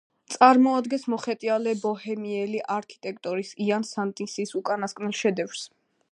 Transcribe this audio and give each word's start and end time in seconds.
წარმოადგენს 0.35 1.03
მოხეტიალე 1.13 1.73
ბოჰემიელი 1.83 2.61
არქიტექტორის 2.77 3.51
იან 3.67 3.85
სანტინის 3.91 4.57
უკანასკნელ 4.61 5.15
შედევრს. 5.21 5.67